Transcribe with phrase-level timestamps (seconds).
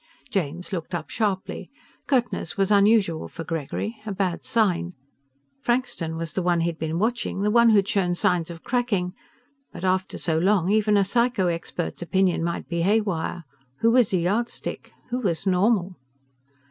[0.31, 1.69] James looked up sharply.
[2.07, 4.93] Curtness was unusual for Gregory, a bad sign.
[5.61, 9.13] Frankston was the one he'd been watching, the one who'd shown signs of cracking,
[9.71, 13.43] but after so long, even a psycho expert's opinion might be haywire.
[13.81, 14.91] Who was a yardstick?
[15.11, 15.97] Who was normal?